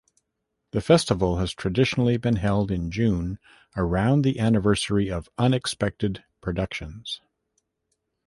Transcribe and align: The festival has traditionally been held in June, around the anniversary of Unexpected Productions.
The 0.71 0.81
festival 0.81 1.37
has 1.37 1.53
traditionally 1.53 2.17
been 2.17 2.37
held 2.37 2.71
in 2.71 2.89
June, 2.89 3.37
around 3.77 4.23
the 4.23 4.39
anniversary 4.39 5.11
of 5.11 5.29
Unexpected 5.37 6.23
Productions. 6.41 7.21